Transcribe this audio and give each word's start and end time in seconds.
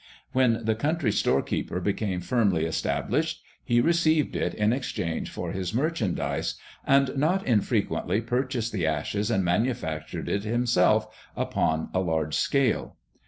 When 0.31 0.65
the 0.65 0.73
country 0.73 1.11
store 1.11 1.43
keeper 1.43 1.79
became 1.79 2.21
firmly 2.21 2.65
established 2.65 3.43
he 3.63 3.79
received 3.81 4.35
it 4.35 4.55
in 4.55 4.73
exchange 4.73 5.29
for 5.29 5.51
his 5.51 5.75
merchandise, 5.75 6.55
and 6.87 7.15
not 7.15 7.45
infrequently 7.45 8.19
purchased 8.19 8.71
the 8.73 8.87
ashes 8.87 9.29
and 9.29 9.45
manufactured 9.45 10.27
it 10.27 10.43
himself 10.43 11.05
upon 11.37 11.89
a 11.93 11.99
large 11.99 12.33
scale. 12.35 12.95